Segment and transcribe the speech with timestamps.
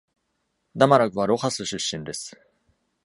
[0.75, 2.35] ダマラグはロハス出身です。